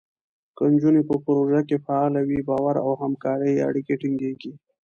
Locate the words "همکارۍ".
3.01-3.53